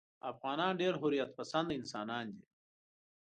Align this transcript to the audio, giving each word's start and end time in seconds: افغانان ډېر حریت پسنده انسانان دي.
افغانان 0.31 0.73
ډېر 0.81 0.93
حریت 1.01 1.29
پسنده 1.39 1.73
انسانان 1.79 2.25
دي. 2.35 2.43